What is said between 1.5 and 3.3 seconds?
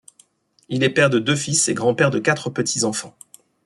et grand-père de quatre petits enfants.